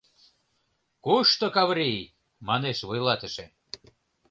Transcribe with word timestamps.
—Кушто 1.05 1.45
Каврий?— 1.55 2.13
манеш 2.47 2.77
вуйлатыше. 2.87 3.45